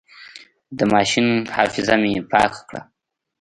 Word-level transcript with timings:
د 0.77 0.79
ماشين 0.93 1.27
حافظه 1.55 1.95
مې 2.01 2.13
پاکه 2.31 2.61
کړه. 2.67 2.81